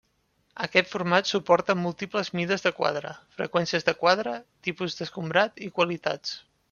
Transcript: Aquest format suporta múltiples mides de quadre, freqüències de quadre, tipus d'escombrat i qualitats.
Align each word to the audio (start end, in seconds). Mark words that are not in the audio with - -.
Aquest 0.67 0.87
format 0.93 1.27
suporta 1.31 1.75
múltiples 1.81 2.31
mides 2.39 2.65
de 2.67 2.71
quadre, 2.79 3.11
freqüències 3.41 3.85
de 3.91 3.95
quadre, 4.01 4.35
tipus 4.69 4.99
d'escombrat 5.03 5.63
i 5.69 5.71
qualitats. 5.77 6.35